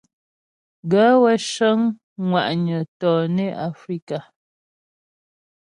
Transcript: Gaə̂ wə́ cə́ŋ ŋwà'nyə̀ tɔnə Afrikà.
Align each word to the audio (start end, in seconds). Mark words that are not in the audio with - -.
Gaə̂ 0.91 1.13
wə́ 1.21 1.35
cə́ŋ 1.49 1.79
ŋwà'nyə̀ 2.27 2.81
tɔnə 2.99 3.45
Afrikà. 3.69 4.17